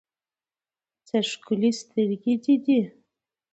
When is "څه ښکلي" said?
1.07-1.71